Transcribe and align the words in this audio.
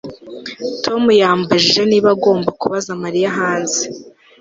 Tom 0.83 1.03
yambajije 1.21 1.81
niba 1.91 2.07
agomba 2.15 2.49
kubaza 2.59 2.91
Mariya 3.03 3.29
hanze 3.37 3.83